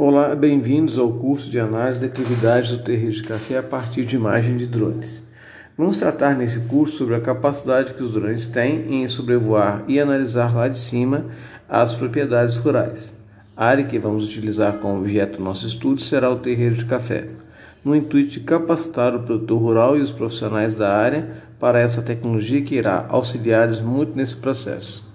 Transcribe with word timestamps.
Olá, 0.00 0.32
bem-vindos 0.32 0.96
ao 0.96 1.12
curso 1.12 1.50
de 1.50 1.58
análise 1.58 1.98
de 1.98 2.06
atividades 2.06 2.70
do 2.70 2.84
terreiro 2.84 3.10
de 3.10 3.22
café 3.24 3.58
a 3.58 3.62
partir 3.64 4.04
de 4.04 4.14
imagem 4.14 4.56
de 4.56 4.64
drones. 4.64 5.28
Vamos 5.76 5.98
tratar 5.98 6.36
nesse 6.36 6.60
curso 6.68 6.98
sobre 6.98 7.16
a 7.16 7.20
capacidade 7.20 7.92
que 7.92 8.02
os 8.04 8.12
drones 8.12 8.46
têm 8.46 8.94
em 8.94 9.08
sobrevoar 9.08 9.82
e 9.88 9.98
analisar 9.98 10.54
lá 10.54 10.68
de 10.68 10.78
cima 10.78 11.24
as 11.68 11.94
propriedades 11.94 12.58
rurais. 12.58 13.12
A 13.56 13.66
área 13.66 13.82
que 13.82 13.98
vamos 13.98 14.24
utilizar 14.24 14.74
como 14.74 15.00
objeto 15.00 15.38
do 15.38 15.42
nosso 15.42 15.66
estudo 15.66 16.00
será 16.00 16.30
o 16.30 16.38
terreiro 16.38 16.76
de 16.76 16.84
café, 16.84 17.26
no 17.84 17.96
intuito 17.96 18.30
de 18.30 18.40
capacitar 18.40 19.16
o 19.16 19.22
produtor 19.24 19.60
rural 19.60 19.96
e 19.96 20.00
os 20.00 20.12
profissionais 20.12 20.76
da 20.76 20.96
área 20.96 21.28
para 21.58 21.80
essa 21.80 22.02
tecnologia 22.02 22.62
que 22.62 22.76
irá 22.76 23.04
auxiliar-lhes 23.08 23.80
muito 23.80 24.16
nesse 24.16 24.36
processo. 24.36 25.07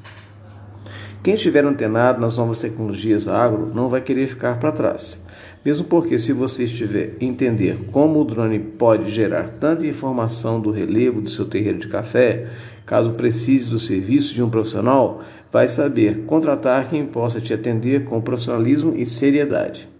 Quem 1.24 1.36
estiver 1.36 1.64
antenado 1.64 2.20
nas 2.20 2.36
novas 2.36 2.60
tecnologias 2.60 3.30
agro 3.30 3.72
não 3.74 3.88
vai 3.88 4.02
querer 4.02 4.28
ficar 4.28 4.60
para 4.60 4.74
trás. 4.74 5.24
Mesmo 5.64 5.86
porque, 5.86 6.20
se 6.20 6.34
você 6.34 6.66
estiver 6.66 7.16
entender 7.22 7.78
como 7.94 8.20
o 8.20 8.26
drone 8.26 8.60
pode 8.60 9.10
gerar 9.10 9.48
tanta 9.48 9.88
informação 9.88 10.60
do 10.60 10.70
relevo 10.70 11.22
do 11.22 11.30
seu 11.30 11.46
terreiro 11.46 11.80
de 11.80 11.88
café, 11.88 12.48
caso 12.86 13.14
precise 13.14 13.70
do 13.70 13.80
serviço 13.80 14.34
de 14.34 14.44
um 14.44 14.50
profissional, 14.50 15.24
vai 15.50 15.70
saber 15.70 16.26
contratar 16.26 16.90
quem 16.90 17.06
possa 17.06 17.40
te 17.40 17.54
atender 17.54 18.04
com 18.04 18.20
profissionalismo 18.20 18.94
e 18.94 19.06
seriedade. 19.06 19.93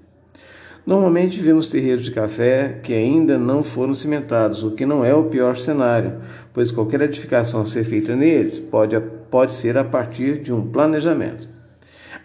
Normalmente 0.86 1.40
vemos 1.40 1.70
terreiros 1.70 2.04
de 2.04 2.12
café 2.12 2.80
que 2.84 2.94
ainda 2.94 3.38
não 3.38 3.64
foram 3.64 3.94
cimentados, 3.94 4.64
o 4.64 4.72
que 4.72 4.86
não 4.86 5.06
é 5.06 5.14
o 5.14 5.24
pior 5.24 5.56
cenário, 5.56 6.16
pois 6.52 6.72
qualquer 6.72 7.00
edificação 7.02 7.62
a 7.62 7.66
ser 7.66 7.86
feita 7.86 8.14
neles 8.18 8.60
pode, 8.60 9.00
pode 9.32 9.54
ser 9.54 9.78
a 9.78 9.84
partir 9.86 10.40
de 10.40 10.52
um 10.52 10.68
planejamento. 10.68 11.48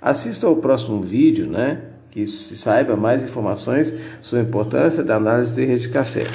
Assista 0.03 0.49
ao 0.49 0.57
próximo 0.57 1.01
vídeo, 1.01 1.47
né, 1.47 1.83
que 2.11 2.27
se 2.27 2.57
saiba 2.57 2.97
mais 2.97 3.23
informações 3.23 3.95
sobre 4.21 4.45
a 4.45 4.49
importância 4.49 5.05
da 5.05 5.15
análise 5.15 5.51
de 5.53 5.61
terreiro 5.61 5.81
de 5.81 5.89
café. 5.91 6.27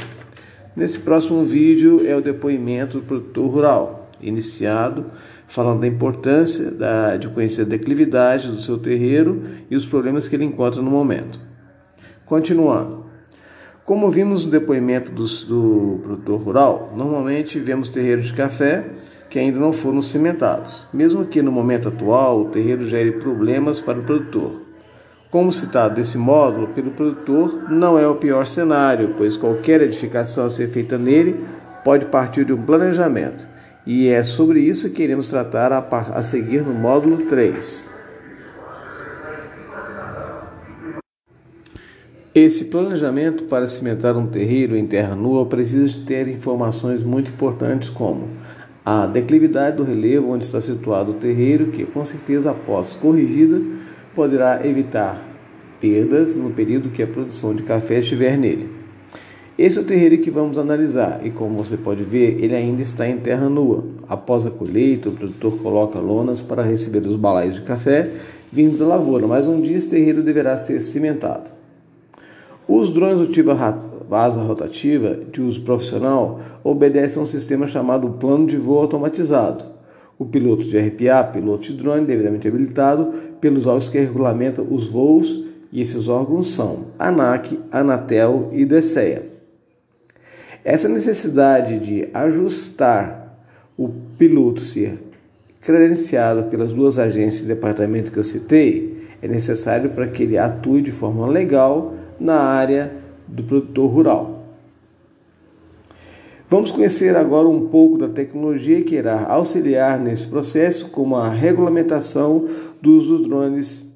Nesse 0.73 0.99
próximo 0.99 1.43
vídeo 1.43 2.07
é 2.07 2.15
o 2.15 2.21
depoimento 2.21 2.99
do 2.99 3.03
produtor 3.03 3.49
rural, 3.49 4.09
iniciado 4.21 5.07
falando 5.45 5.81
da 5.81 5.87
importância 5.87 6.71
da, 6.71 7.17
de 7.17 7.27
conhecer 7.27 7.63
a 7.63 7.65
declividade 7.65 8.47
do 8.47 8.61
seu 8.61 8.77
terreiro 8.77 9.43
e 9.69 9.75
os 9.75 9.85
problemas 9.85 10.25
que 10.25 10.35
ele 10.37 10.45
encontra 10.45 10.81
no 10.81 10.89
momento. 10.89 11.52
Continuando. 12.33 13.05
Como 13.85 14.09
vimos 14.09 14.43
no 14.43 14.51
depoimento 14.51 15.11
do, 15.11 15.23
do 15.45 15.99
produtor 16.01 16.41
rural, 16.41 16.93
normalmente 16.95 17.59
vemos 17.59 17.89
terreiros 17.89 18.25
de 18.25 18.33
café 18.33 18.87
que 19.29 19.37
ainda 19.37 19.59
não 19.59 19.71
foram 19.71 20.01
cimentados, 20.01 20.87
mesmo 20.91 21.25
que 21.25 21.43
no 21.43 21.51
momento 21.51 21.89
atual 21.89 22.41
o 22.41 22.45
terreiro 22.45 22.89
gere 22.89 23.11
problemas 23.11 23.79
para 23.79 23.99
o 23.99 24.03
produtor. 24.03 24.63
Como 25.29 25.51
citado 25.51 25.93
desse 25.93 26.17
módulo 26.17 26.69
pelo 26.69 26.89
produtor, 26.89 27.69
não 27.69 27.99
é 27.99 28.07
o 28.07 28.15
pior 28.15 28.47
cenário, 28.47 29.13
pois 29.15 29.37
qualquer 29.37 29.81
edificação 29.81 30.45
a 30.45 30.49
ser 30.49 30.69
feita 30.69 30.97
nele 30.97 31.45
pode 31.83 32.07
partir 32.07 32.45
de 32.45 32.53
um 32.53 32.63
planejamento, 32.63 33.47
e 33.85 34.07
é 34.07 34.23
sobre 34.23 34.59
isso 34.59 34.89
que 34.89 35.03
iremos 35.03 35.29
tratar 35.29 35.71
a, 35.71 35.87
a 36.15 36.23
seguir 36.23 36.63
no 36.63 36.73
módulo 36.73 37.27
3. 37.27 37.92
Esse 42.35 42.65
planejamento 42.65 43.43
para 43.43 43.67
cimentar 43.67 44.17
um 44.17 44.25
terreiro 44.25 44.75
em 44.75 44.87
terra 44.87 45.15
nua 45.15 45.45
precisa 45.45 45.99
ter 46.03 46.27
informações 46.27 47.03
muito 47.03 47.29
importantes 47.29 47.89
como 47.89 48.27
a 48.83 49.05
declividade 49.05 49.77
do 49.77 49.83
relevo 49.83 50.31
onde 50.31 50.41
está 50.41 50.59
situado 50.59 51.11
o 51.11 51.13
terreiro, 51.13 51.67
que 51.67 51.85
com 51.85 52.03
certeza 52.03 52.49
após 52.49 52.95
corrigida 52.95 53.61
poderá 54.15 54.65
evitar 54.65 55.23
perdas 55.79 56.35
no 56.35 56.49
período 56.49 56.89
que 56.89 57.03
a 57.03 57.07
produção 57.07 57.53
de 57.53 57.61
café 57.61 57.99
estiver 57.99 58.35
nele. 58.35 58.67
Esse 59.55 59.77
é 59.77 59.81
o 59.83 59.85
terreiro 59.85 60.17
que 60.17 60.31
vamos 60.31 60.57
analisar 60.57 61.23
e 61.23 61.29
como 61.29 61.55
você 61.55 61.77
pode 61.77 62.01
ver, 62.01 62.43
ele 62.43 62.55
ainda 62.55 62.81
está 62.81 63.07
em 63.07 63.17
terra 63.17 63.47
nua. 63.47 63.85
Após 64.09 64.43
a 64.47 64.49
colheita, 64.49 65.07
o 65.07 65.13
produtor 65.13 65.59
coloca 65.59 65.99
lonas 65.99 66.41
para 66.41 66.63
receber 66.63 67.05
os 67.05 67.15
balaios 67.15 67.57
de 67.57 67.61
café 67.61 68.11
vindos 68.51 68.79
da 68.79 68.87
lavoura, 68.87 69.27
mas 69.27 69.45
um 69.45 69.61
dia 69.61 69.75
esse 69.75 69.91
terreiro 69.91 70.23
deverá 70.23 70.57
ser 70.57 70.79
cimentado. 70.79 71.62
Os 72.67 72.89
drones 72.89 73.19
do 73.19 73.27
tipo 73.27 73.51
asa 74.11 74.41
rotativa 74.41 75.17
de 75.31 75.41
uso 75.41 75.61
profissional 75.61 76.39
obedecem 76.63 77.19
a 77.19 77.23
um 77.23 77.25
sistema 77.25 77.67
chamado 77.67 78.09
plano 78.11 78.45
de 78.45 78.57
voo 78.57 78.79
automatizado. 78.79 79.65
O 80.17 80.25
piloto 80.25 80.63
de 80.63 80.77
RPA, 80.77 81.23
piloto 81.23 81.63
de 81.63 81.73
drone, 81.73 82.05
devidamente 82.05 82.47
habilitado 82.47 83.11
pelos 83.41 83.65
órgãos 83.65 83.89
que 83.89 83.97
regulamentam 83.97 84.65
os 84.69 84.87
voos, 84.87 85.43
e 85.71 85.81
esses 85.81 86.07
órgãos 86.07 86.47
são 86.47 86.85
ANAC, 86.99 87.59
Anatel 87.71 88.49
e 88.53 88.63
DSEA. 88.63 89.23
Essa 90.63 90.87
necessidade 90.87 91.79
de 91.79 92.07
ajustar 92.13 93.39
o 93.75 93.89
piloto 94.17 94.61
ser 94.61 95.03
credenciado 95.59 96.43
pelas 96.43 96.71
duas 96.71 96.99
agências 96.99 97.41
de 97.41 97.47
departamento 97.47 98.11
que 98.11 98.19
eu 98.19 98.23
citei 98.23 99.07
é 99.21 99.27
necessário 99.27 99.89
para 99.89 100.07
que 100.07 100.23
ele 100.23 100.37
atue 100.37 100.81
de 100.81 100.91
forma 100.91 101.25
legal 101.27 101.95
na 102.19 102.35
área 102.35 102.91
do 103.27 103.43
produtor 103.43 103.89
rural. 103.89 104.43
Vamos 106.49 106.71
conhecer 106.71 107.15
agora 107.15 107.47
um 107.47 107.67
pouco 107.67 107.97
da 107.97 108.07
tecnologia 108.07 108.83
que 108.83 108.95
irá 108.95 109.25
auxiliar 109.27 109.99
nesse 109.99 110.27
processo, 110.27 110.89
como 110.91 111.15
a 111.15 111.27
regulamentação 111.27 112.47
dos 112.79 113.07
drones 113.27 113.91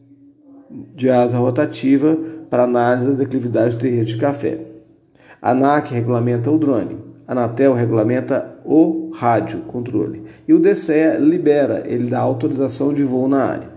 de 0.95 1.09
asa 1.09 1.37
rotativa 1.37 2.17
para 2.49 2.63
análise 2.63 3.11
da 3.11 3.13
declividade 3.13 3.77
do 3.77 3.81
terreno 3.81 4.05
de 4.05 4.17
café. 4.17 4.59
A 5.39 5.51
ANAC 5.51 5.93
regulamenta 5.93 6.49
o 6.49 6.57
drone, 6.57 6.97
a 7.27 7.33
Anatel 7.33 7.73
regulamenta 7.73 8.57
o 8.65 9.11
rádio 9.13 9.59
controle 9.61 10.23
e 10.47 10.53
o 10.53 10.59
DCE 10.59 11.19
libera, 11.19 11.83
ele 11.85 12.09
dá 12.09 12.19
autorização 12.19 12.93
de 12.93 13.03
voo 13.03 13.27
na 13.27 13.43
área. 13.43 13.76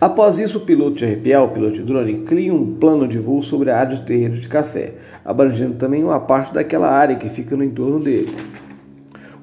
Após 0.00 0.38
isso, 0.38 0.58
o 0.58 0.62
piloto 0.62 0.96
de 0.96 1.04
RPA, 1.04 1.42
o 1.42 1.48
piloto 1.48 1.74
de 1.74 1.82
drone, 1.82 2.24
cria 2.24 2.52
um 2.52 2.74
plano 2.74 3.06
de 3.06 3.18
voo 3.18 3.42
sobre 3.42 3.70
a 3.70 3.78
área 3.78 3.94
de 3.94 4.02
terreno 4.02 4.36
de 4.36 4.48
café, 4.48 4.94
abrangendo 5.24 5.74
também 5.74 6.02
uma 6.02 6.18
parte 6.18 6.52
daquela 6.52 6.90
área 6.90 7.16
que 7.16 7.28
fica 7.28 7.56
no 7.56 7.62
entorno 7.62 8.00
dele. 8.00 8.34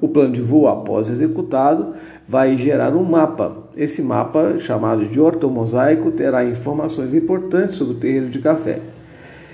O 0.02 0.07
plano 0.07 0.34
de 0.34 0.41
voo, 0.41 0.68
após 0.68 1.09
executado, 1.09 1.94
vai 2.28 2.56
gerar 2.56 2.96
um 2.96 3.03
mapa. 3.03 3.57
Esse 3.75 4.02
mapa, 4.02 4.57
chamado 4.57 5.06
de 5.06 5.19
ortomosaico, 5.19 6.12
terá 6.12 6.46
informações 6.46 7.13
importantes 7.13 7.75
sobre 7.75 7.94
o 7.96 7.97
terreno 7.97 8.30
de 8.30 8.40
café. 8.40 8.80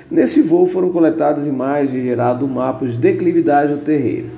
Nesse 0.10 0.42
voo 0.42 0.68
foram 0.68 0.90
coletadas 0.90 1.48
imagens 1.48 1.96
e 1.96 2.02
gerado 2.02 2.46
um 2.46 2.50
mapa 2.50 2.86
de 2.86 2.96
declividade 2.96 3.74
do 3.74 3.80
terreno. 3.80 4.30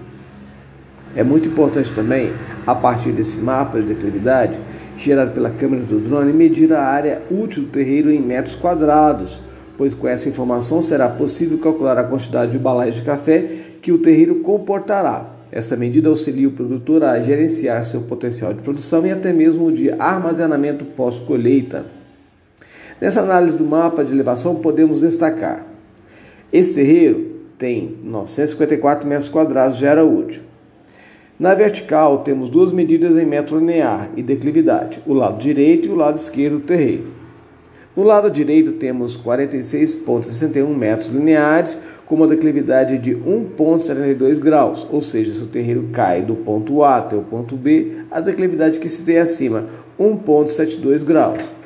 É 1.13 1.23
muito 1.23 1.49
importante 1.49 1.91
também, 1.93 2.31
a 2.65 2.73
partir 2.73 3.11
desse 3.11 3.37
mapa 3.37 3.81
de 3.81 3.87
declividade, 3.87 4.57
gerado 4.97 5.31
pela 5.31 5.51
câmera 5.51 5.83
do 5.83 5.99
drone, 5.99 6.33
medir 6.33 6.73
a 6.73 6.81
área 6.81 7.21
útil 7.29 7.63
do 7.63 7.69
terreiro 7.69 8.09
em 8.09 8.19
metros 8.19 8.55
quadrados, 8.55 9.39
pois 9.77 9.93
com 9.93 10.07
essa 10.07 10.27
informação 10.27 10.81
será 10.81 11.07
possível 11.07 11.57
calcular 11.59 11.97
a 11.97 12.03
quantidade 12.03 12.51
de 12.51 12.57
balaios 12.57 12.95
de 12.95 13.03
café 13.03 13.47
que 13.81 13.91
o 13.91 13.99
terreiro 13.99 14.37
comportará. 14.37 15.33
Essa 15.51 15.77
medida 15.77 16.09
auxilia 16.09 16.47
o 16.47 16.51
produtor 16.51 17.03
a 17.03 17.19
gerenciar 17.19 17.85
seu 17.85 18.01
potencial 18.01 18.53
de 18.53 18.61
produção 18.61 19.05
e 19.05 19.11
até 19.11 19.31
mesmo 19.31 19.71
de 19.71 19.91
armazenamento 19.91 20.83
pós-colheita. 20.83 21.85
Nessa 22.99 23.21
análise 23.21 23.55
do 23.55 23.63
mapa 23.63 24.03
de 24.03 24.11
elevação, 24.11 24.55
podemos 24.55 25.01
destacar: 25.01 25.65
esse 26.51 26.73
terreiro 26.73 27.37
tem 27.57 27.97
954 28.03 29.07
metros 29.07 29.29
quadrados 29.29 29.77
de 29.77 29.87
área 29.87 30.03
útil. 30.03 30.46
Na 31.39 31.53
vertical, 31.53 32.23
temos 32.23 32.49
duas 32.49 32.71
medidas 32.71 33.15
em 33.15 33.23
metro 33.23 33.59
linear 33.59 34.09
e 34.17 34.23
declividade, 34.23 34.99
o 35.05 35.13
lado 35.13 35.37
direito 35.39 35.87
e 35.87 35.91
o 35.91 35.95
lado 35.95 36.17
esquerdo 36.17 36.57
do 36.57 36.65
terreiro. 36.65 37.11
No 37.95 38.01
lado 38.01 38.31
direito, 38.31 38.71
temos 38.71 39.15
46,61 39.15 40.67
metros 40.67 41.09
lineares, 41.09 41.77
com 42.07 42.15
uma 42.15 42.27
declividade 42.27 42.97
de 42.97 43.15
1,72 43.15 44.39
graus, 44.39 44.87
ou 44.91 44.99
seja, 44.99 45.31
se 45.31 45.43
o 45.43 45.47
terreiro 45.47 45.89
cai 45.93 46.23
do 46.23 46.33
ponto 46.33 46.83
A 46.83 46.97
até 46.97 47.15
o 47.15 47.21
ponto 47.21 47.55
B, 47.55 47.97
a 48.09 48.19
declividade 48.19 48.79
que 48.79 48.89
se 48.89 49.03
tem 49.03 49.19
acima, 49.19 49.67
1,72 49.99 51.03
graus. 51.03 51.56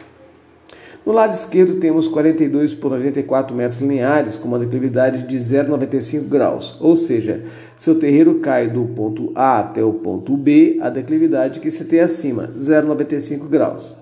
No 1.03 1.13
lado 1.13 1.33
esquerdo 1.33 1.79
temos 1.79 2.07
42 2.07 2.75
por 2.75 2.93
84 2.93 3.55
metros 3.55 3.81
lineares 3.81 4.35
com 4.35 4.47
uma 4.47 4.59
declividade 4.59 5.25
de 5.25 5.35
0,95 5.35 6.27
graus, 6.27 6.77
ou 6.79 6.95
seja, 6.95 7.41
seu 7.75 7.95
terreiro 7.95 8.35
cai 8.35 8.69
do 8.69 8.85
ponto 8.85 9.31
A 9.33 9.59
até 9.59 9.83
o 9.83 9.93
ponto 9.93 10.37
B, 10.37 10.77
a 10.79 10.91
declividade 10.91 11.59
que 11.59 11.71
se 11.71 11.85
tem 11.85 12.01
acima, 12.01 12.51
0,95 12.55 13.47
graus. 13.47 13.95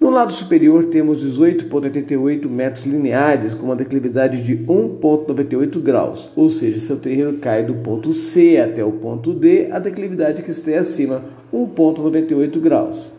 No 0.00 0.08
lado 0.08 0.32
superior 0.32 0.86
temos 0.86 1.22
18,88 1.22 2.48
metros 2.48 2.86
lineares 2.86 3.52
com 3.52 3.66
uma 3.66 3.76
declividade 3.76 4.40
de 4.40 4.56
1,98 4.56 5.82
graus, 5.82 6.30
ou 6.34 6.48
seja, 6.48 6.78
seu 6.78 6.96
terreno 6.98 7.36
cai 7.36 7.62
do 7.62 7.74
ponto 7.74 8.10
C 8.14 8.56
até 8.56 8.82
o 8.82 8.92
ponto 8.92 9.34
D, 9.34 9.68
a 9.70 9.78
declividade 9.78 10.42
que 10.42 10.50
está 10.50 10.78
acima, 10.78 11.24
1,98 11.52 12.58
graus. 12.58 13.17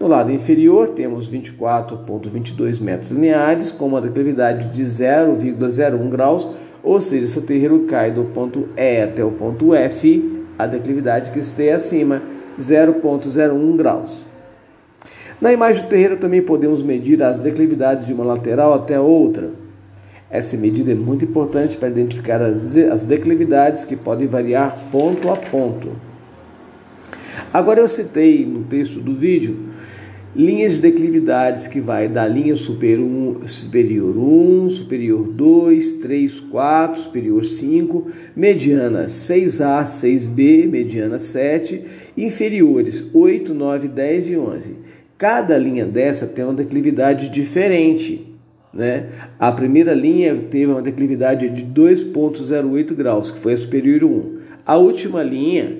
No 0.00 0.08
lado 0.08 0.32
inferior, 0.32 0.88
temos 0.94 1.28
24,22 1.28 2.80
metros 2.80 3.10
lineares, 3.10 3.70
com 3.70 3.86
uma 3.86 4.00
declividade 4.00 4.68
de 4.68 4.82
0,01 4.82 6.08
graus, 6.08 6.48
ou 6.82 6.98
seja, 6.98 7.26
se 7.26 7.38
o 7.38 7.42
terreiro 7.42 7.80
cai 7.80 8.10
do 8.10 8.24
ponto 8.24 8.70
E 8.78 9.02
até 9.02 9.22
o 9.22 9.30
ponto 9.30 9.74
F, 9.74 10.46
a 10.58 10.66
declividade 10.66 11.30
que 11.30 11.38
esteja 11.38 11.76
acima, 11.76 12.22
0,01 12.58 13.76
graus. 13.76 14.26
Na 15.38 15.52
imagem 15.52 15.82
do 15.82 15.90
terreiro 15.90 16.16
também 16.16 16.40
podemos 16.40 16.82
medir 16.82 17.22
as 17.22 17.40
declividades 17.40 18.06
de 18.06 18.14
uma 18.14 18.24
lateral 18.24 18.72
até 18.72 18.98
outra. 18.98 19.50
Essa 20.30 20.56
medida 20.56 20.92
é 20.92 20.94
muito 20.94 21.26
importante 21.26 21.76
para 21.76 21.90
identificar 21.90 22.40
as 22.40 23.04
declividades 23.04 23.84
que 23.84 23.96
podem 23.96 24.26
variar 24.26 24.78
ponto 24.90 25.28
a 25.28 25.36
ponto. 25.36 25.90
Agora 27.52 27.80
eu 27.80 27.88
citei 27.88 28.46
no 28.46 28.64
texto 28.64 28.98
do 28.98 29.14
vídeo 29.14 29.69
linhas 30.34 30.74
de 30.74 30.82
declividades 30.82 31.66
que 31.66 31.80
vai 31.80 32.08
da 32.08 32.26
linha 32.26 32.54
superior 32.54 33.06
1, 33.06 33.48
superior 33.48 34.16
1, 34.16 34.70
superior 34.70 35.28
2, 35.28 35.94
3, 35.94 36.40
4, 36.40 37.00
superior 37.00 37.44
5, 37.44 38.06
mediana 38.36 39.04
6A, 39.04 39.82
6B, 39.84 40.68
mediana 40.68 41.18
7, 41.18 41.82
inferiores 42.16 43.10
8, 43.12 43.52
9, 43.52 43.88
10 43.88 44.28
e 44.28 44.36
11. 44.36 44.76
Cada 45.18 45.58
linha 45.58 45.84
dessa 45.84 46.26
tem 46.26 46.44
uma 46.44 46.54
declividade 46.54 47.28
diferente. 47.28 48.26
Né? 48.72 49.06
A 49.38 49.50
primeira 49.50 49.92
linha 49.92 50.34
teve 50.48 50.66
uma 50.66 50.80
declividade 50.80 51.50
de 51.50 51.64
2,08 51.66 52.94
graus, 52.94 53.30
que 53.30 53.38
foi 53.38 53.52
a 53.52 53.56
superior 53.56 54.04
1. 54.04 54.38
A 54.64 54.76
última 54.76 55.22
linha 55.22 55.78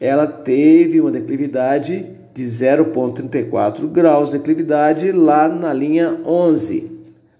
ela 0.00 0.26
teve 0.26 1.00
uma 1.00 1.12
declividade 1.12 2.04
de 2.34 2.44
0,34 2.44 3.86
graus 3.86 4.30
de 4.30 4.38
declividade 4.38 5.12
lá 5.12 5.48
na 5.48 5.72
linha 5.72 6.18
11. 6.24 6.90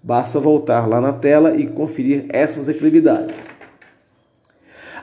Basta 0.01 0.39
voltar 0.39 0.87
lá 0.87 1.01
na 1.01 1.13
tela 1.13 1.55
e 1.55 1.65
conferir 1.65 2.25
essas 2.29 2.67
declividades. 2.67 3.47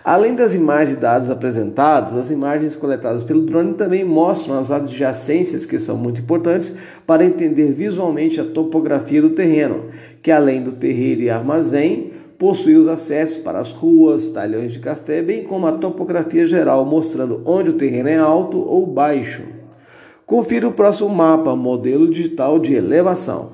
Além 0.02 0.34
das 0.34 0.54
imagens 0.54 0.96
e 0.96 1.00
dados 1.00 1.28
apresentados, 1.28 2.14
as 2.14 2.30
imagens 2.30 2.74
coletadas 2.74 3.22
pelo 3.22 3.42
drone 3.42 3.74
também 3.74 4.02
mostram 4.02 4.58
as 4.58 4.70
adjacências 4.70 5.66
que 5.66 5.78
são 5.78 5.96
muito 5.96 6.22
importantes 6.22 6.74
para 7.06 7.24
entender 7.24 7.70
visualmente 7.72 8.40
a 8.40 8.44
topografia 8.44 9.20
do 9.20 9.30
terreno, 9.30 9.86
que 10.22 10.30
além 10.30 10.62
do 10.62 10.72
terreiro 10.72 11.20
e 11.20 11.28
armazém, 11.28 12.12
possui 12.38 12.76
os 12.76 12.88
acessos 12.88 13.36
para 13.36 13.58
as 13.58 13.70
ruas, 13.70 14.28
talhões 14.28 14.72
de 14.72 14.78
café, 14.78 15.20
bem 15.20 15.44
como 15.44 15.66
a 15.66 15.72
topografia 15.72 16.46
geral, 16.46 16.86
mostrando 16.86 17.42
onde 17.44 17.68
o 17.68 17.74
terreno 17.74 18.08
é 18.08 18.16
alto 18.16 18.58
ou 18.58 18.86
baixo. 18.86 19.59
Confira 20.30 20.68
o 20.68 20.72
próximo 20.72 21.08
mapa, 21.08 21.56
modelo 21.56 22.08
digital 22.08 22.60
de 22.60 22.72
elevação. 22.72 23.50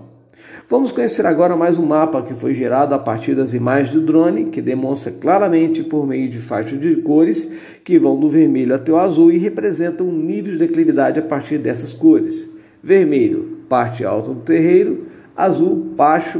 Vamos 0.69 0.93
conhecer 0.93 1.25
agora 1.25 1.56
mais 1.56 1.78
um 1.78 1.87
mapa 1.87 2.20
que 2.20 2.34
foi 2.34 2.52
gerado 2.52 2.94
a 2.94 2.99
partir 2.99 3.34
das 3.34 3.55
imagens 3.55 3.94
do 3.94 4.02
drone, 4.02 4.50
que 4.50 4.61
demonstra 4.61 5.11
claramente 5.11 5.82
por 5.82 6.06
meio 6.06 6.28
de 6.28 6.37
faixas 6.37 6.78
de 6.78 6.96
cores 6.96 7.50
que 7.82 7.99
vão 7.99 8.20
do 8.20 8.28
vermelho 8.28 8.75
até 8.75 8.93
o 8.93 8.99
azul 8.99 9.32
e 9.32 9.38
representam 9.38 10.06
um 10.06 10.12
nível 10.12 10.52
de 10.52 10.58
declividade 10.58 11.19
a 11.19 11.23
partir 11.23 11.56
dessas 11.56 11.94
cores. 11.94 12.46
Vermelho, 12.82 13.61
parte 13.70 14.05
alta 14.05 14.28
do 14.28 14.40
terreiro, 14.40 15.06
azul, 15.34 15.75
baixo, 15.76 16.38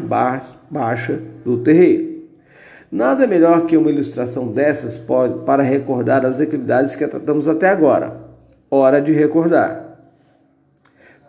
baixa 0.71 1.19
do 1.47 1.57
terreiro. 1.57 2.25
Nada 2.93 3.27
melhor 3.27 3.65
que 3.65 3.75
uma 3.75 3.91
ilustração 3.91 4.49
dessas 4.49 5.01
para 5.47 5.63
recordar 5.63 6.27
as 6.27 6.39
atividades 6.39 6.95
que 6.95 7.09
tratamos 7.09 7.49
até 7.49 7.71
agora. 7.71 8.21
Hora 8.71 9.01
de 9.01 9.13
recordar. 9.13 9.86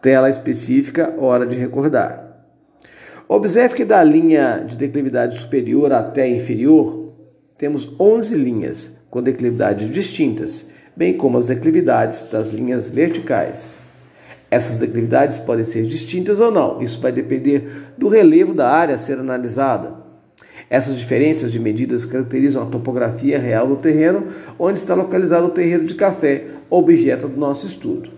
Tela 0.02 0.30
específica, 0.30 1.16
hora 1.18 1.46
de 1.46 1.56
recordar. 1.56 2.28
Observe 3.28 3.76
que 3.76 3.86
da 3.86 4.04
linha 4.04 4.64
de 4.66 4.78
declividade 4.78 5.38
superior 5.38 5.92
até 5.92 6.30
inferior, 6.30 7.14
temos 7.58 7.92
11 8.00 8.36
linhas 8.36 8.98
com 9.10 9.22
declividades 9.22 9.90
distintas, 9.90 10.70
bem 10.96 11.18
como 11.18 11.38
as 11.38 11.48
declividades 11.48 12.24
das 12.32 12.52
linhas 12.52 12.90
verticais. 12.90 13.80
Essas 14.50 14.80
declividades 14.80 15.38
podem 15.38 15.66
ser 15.66 15.84
distintas 15.84 16.40
ou 16.40 16.52
não, 16.52 16.82
isso 16.82 17.02
vai 17.02 17.12
depender 17.12 17.92
do 17.98 18.08
relevo 18.08 18.54
da 18.54 18.70
área 18.70 18.96
a 18.96 19.00
ser 19.00 19.20
analisada. 19.20 19.96
Essas 20.70 20.98
diferenças 20.98 21.52
de 21.52 21.60
medidas 21.60 22.06
caracterizam 22.06 22.64
a 22.64 22.70
topografia 22.70 23.40
real 23.40 23.68
do 23.68 23.78
terreno 23.78 24.28
onde 24.60 24.78
está 24.78 24.94
localizado 24.94 25.48
o 25.48 25.52
terreiro 25.52 25.86
de 25.86 25.96
café, 25.96 26.46
objeto 26.70 27.28
do 27.28 27.38
nosso 27.38 27.68
estudo. 27.68 28.10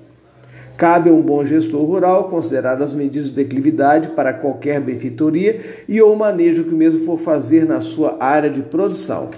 Cabe 0.80 1.10
a 1.10 1.14
um 1.14 1.22
bom 1.22 1.44
gestor 1.44 1.84
rural 1.84 2.30
considerar 2.30 2.81
as 2.81 2.94
medidas 2.94 3.28
de 3.28 3.36
declividade 3.36 4.12
para 4.12 4.31
qualquer 4.31 4.80
benfeitoria 4.80 5.60
e 5.90 6.02
ou 6.02 6.16
manejo 6.16 6.64
que 6.64 6.74
o 6.74 6.78
mesmo 6.78 7.02
for 7.02 7.20
fazer 7.20 7.66
na 7.66 7.81
sua 7.81 8.16
área 8.18 8.50
de 8.50 8.62
produção. 8.62 9.30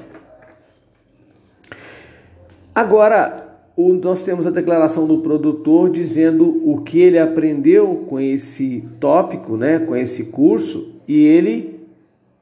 Agora, 2.76 3.58
nós 3.76 4.22
temos 4.22 4.46
a 4.46 4.52
declaração 4.52 5.08
do 5.08 5.18
produtor 5.18 5.90
dizendo 5.90 6.62
o 6.64 6.84
que 6.84 7.02
ele 7.02 7.18
aprendeu 7.18 8.06
com 8.08 8.20
esse 8.20 8.84
tópico, 9.00 9.58
né, 9.58 9.80
com 9.80 9.96
esse 9.96 10.26
curso, 10.26 10.94
e 11.08 11.26
ele 11.26 11.80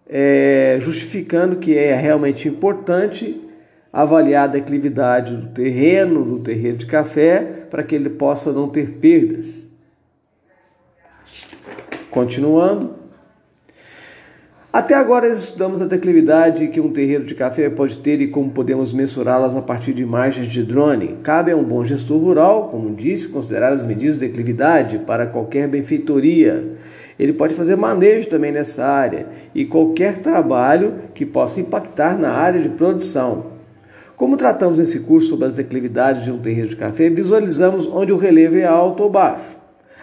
é, 0.10 0.78
justificando 0.82 1.56
que 1.56 1.78
é 1.78 1.96
realmente 1.96 2.50
importante 2.50 3.49
avaliar 3.92 4.44
a 4.46 4.52
declividade 4.52 5.36
do 5.36 5.48
terreno, 5.48 6.24
do 6.24 6.40
terreno 6.40 6.78
de 6.78 6.86
café, 6.86 7.66
para 7.70 7.84
que 7.84 7.96
ele 7.96 8.10
possa 8.10 8.52
não 8.52 8.70
ter 8.70 8.92
perdas. 8.92 9.68
Continuando. 12.10 12.98
Até 14.72 14.94
agora 14.94 15.28
estudamos 15.28 15.82
a 15.82 15.86
declividade 15.86 16.68
que 16.68 16.80
um 16.80 16.94
terreiro 16.94 17.26
de 17.26 17.34
café 17.34 17.70
pode 17.70 17.98
ter 18.00 18.22
e 18.22 18.28
como 18.28 18.52
podemos 18.52 18.94
mensurá-las 18.94 19.56
a 19.56 19.62
partir 19.62 19.94
de 19.94 20.04
imagens 20.04 20.48
de 20.48 20.64
drone. 20.64 21.18
Cabe 21.24 21.52
a 21.52 21.58
um 21.58 21.64
bom 21.64 21.84
gestor 21.84 22.20
rural, 22.20 22.70
como 22.70 22.96
disse, 22.96 23.30
considerar 23.30 23.74
as 23.74 23.84
medidas 23.84 24.20
de 24.20 24.28
declividade 24.28 25.00
para 25.00 25.26
qualquer 25.26 25.68
benfeitoria 25.68 26.78
ele 27.20 27.34
pode 27.34 27.54
fazer 27.54 27.76
manejo 27.76 28.30
também 28.30 28.50
nessa 28.50 28.86
área 28.86 29.28
e 29.54 29.66
qualquer 29.66 30.20
trabalho 30.20 30.94
que 31.14 31.26
possa 31.26 31.60
impactar 31.60 32.18
na 32.18 32.32
área 32.32 32.62
de 32.62 32.70
produção. 32.70 33.59
Como 34.20 34.36
tratamos 34.36 34.80
nesse 34.80 35.00
curso 35.00 35.30
sobre 35.30 35.46
as 35.46 35.56
declividades 35.56 36.26
de 36.26 36.30
um 36.30 36.40
terreiro 36.40 36.68
de 36.68 36.76
café, 36.76 37.10
visualizamos 37.10 37.88
onde 37.88 38.12
o 38.12 38.18
relevo 38.18 38.58
é 38.58 38.66
alto 38.66 39.04
ou 39.04 39.10
baixo. 39.10 39.58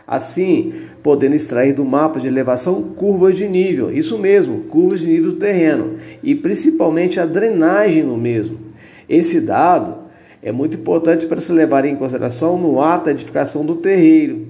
Assim, 0.06 0.72
podendo 1.02 1.36
extrair 1.36 1.74
do 1.74 1.84
mapa 1.84 2.18
de 2.18 2.26
elevação 2.26 2.82
curvas 2.82 3.36
de 3.36 3.46
nível, 3.46 3.92
isso 3.92 4.16
mesmo, 4.16 4.60
curvas 4.70 5.00
de 5.00 5.08
nível 5.08 5.32
do 5.32 5.36
terreno, 5.36 5.98
e 6.22 6.34
principalmente 6.34 7.20
a 7.20 7.26
drenagem 7.26 8.04
no 8.04 8.16
mesmo. 8.16 8.58
Esse 9.06 9.38
dado 9.38 9.96
é 10.42 10.50
muito 10.50 10.78
importante 10.78 11.26
para 11.26 11.42
se 11.42 11.52
levar 11.52 11.84
em 11.84 11.94
consideração 11.94 12.56
no 12.56 12.80
ato 12.80 13.04
da 13.04 13.10
edificação 13.10 13.66
do 13.66 13.74
terreiro. 13.74 14.46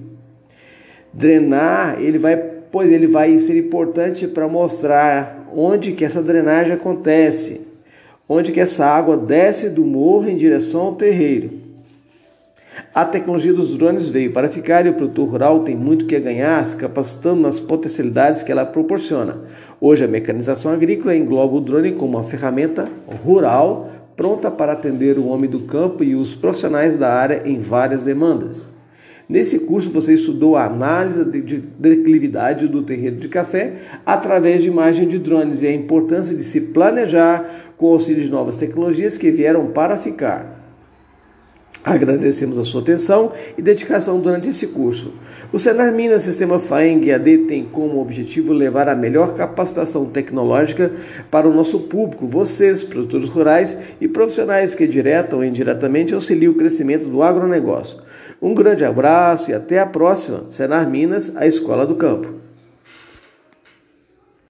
Drenar, 1.11 1.97
ele 1.99 2.17
vai 2.17 2.37
pois 2.71 2.89
ele 2.89 3.07
vai 3.07 3.37
ser 3.37 3.57
importante 3.57 4.27
para 4.27 4.47
mostrar 4.47 5.45
onde 5.53 5.91
que 5.91 6.05
essa 6.05 6.21
drenagem 6.23 6.71
acontece, 6.71 7.67
onde 8.27 8.51
que 8.51 8.59
essa 8.59 8.85
água 8.85 9.15
desce 9.15 9.69
do 9.69 9.85
morro 9.85 10.29
em 10.29 10.35
direção 10.35 10.81
ao 10.81 10.95
terreiro. 10.95 11.67
A 12.93 13.05
tecnologia 13.05 13.53
dos 13.53 13.77
drones 13.77 14.09
veio 14.09 14.31
para 14.31 14.49
ficar 14.49 14.85
e 14.85 14.89
o 14.89 14.93
produtor 14.93 15.29
rural 15.29 15.59
tem 15.63 15.75
muito 15.75 16.05
que 16.05 16.19
ganhar 16.19 16.63
se 16.65 16.75
capacitando 16.75 17.41
nas 17.41 17.59
potencialidades 17.59 18.43
que 18.43 18.51
ela 18.51 18.65
proporciona. 18.65 19.37
Hoje 19.79 20.03
a 20.03 20.07
mecanização 20.07 20.71
agrícola 20.71 21.15
engloba 21.15 21.55
o 21.55 21.61
drone 21.61 21.91
como 21.91 22.17
uma 22.17 22.23
ferramenta 22.23 22.89
rural 23.23 23.89
pronta 24.15 24.49
para 24.49 24.73
atender 24.73 25.19
o 25.19 25.27
homem 25.27 25.49
do 25.49 25.59
campo 25.61 26.03
e 26.03 26.15
os 26.15 26.33
profissionais 26.33 26.97
da 26.97 27.13
área 27.13 27.43
em 27.45 27.59
várias 27.59 28.03
demandas. 28.03 28.76
Nesse 29.29 29.59
curso 29.59 29.89
você 29.89 30.13
estudou 30.13 30.55
a 30.55 30.65
análise 30.65 31.25
de 31.25 31.57
declividade 31.57 32.65
do 32.65 32.81
terreno 32.81 33.17
de 33.17 33.27
café 33.27 33.73
através 34.05 34.61
de 34.61 34.69
imagem 34.69 35.05
de 35.05 35.19
drones 35.19 35.61
e 35.61 35.67
a 35.67 35.73
importância 35.73 36.33
de 36.33 36.43
se 36.43 36.61
planejar 36.61 37.73
com 37.77 37.87
auxílio 37.87 38.23
de 38.23 38.31
novas 38.31 38.55
tecnologias 38.55 39.17
que 39.17 39.29
vieram 39.29 39.67
para 39.67 39.97
ficar. 39.97 40.57
Agradecemos 41.83 42.57
a 42.57 42.65
sua 42.65 42.81
atenção 42.81 43.31
e 43.57 43.61
dedicação 43.61 44.19
durante 44.19 44.49
esse 44.49 44.67
curso. 44.67 45.13
O 45.53 45.59
Senar 45.59 45.93
Minas 45.93 46.23
Sistema 46.23 46.59
FAENG 46.59 47.11
AD 47.13 47.37
tem 47.39 47.63
como 47.63 48.01
objetivo 48.01 48.51
levar 48.51 48.89
a 48.89 48.95
melhor 48.95 49.33
capacitação 49.33 50.05
tecnológica 50.05 50.91
para 51.31 51.47
o 51.47 51.53
nosso 51.53 51.81
público, 51.81 52.27
vocês, 52.27 52.83
produtores 52.83 53.29
rurais 53.29 53.79
e 54.01 54.07
profissionais 54.07 54.75
que 54.75 54.87
direta 54.87 55.35
ou 55.35 55.43
indiretamente 55.45 56.13
auxiliam 56.13 56.51
o 56.51 56.55
crescimento 56.55 57.07
do 57.07 57.23
agronegócio. 57.23 57.99
Um 58.41 58.53
grande 58.53 58.85
abraço 58.85 59.51
e 59.51 59.53
até 59.53 59.79
a 59.79 59.85
próxima. 59.85 60.43
Senar 60.51 60.89
Minas, 60.89 61.35
a 61.35 61.47
Escola 61.47 61.85
do 61.85 61.95
Campo. 61.95 62.46